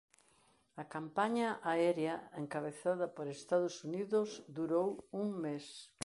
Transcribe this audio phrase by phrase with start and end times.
[0.81, 4.87] A campaña aérea encabezada por Estados Unidos durou
[5.21, 5.65] un mes.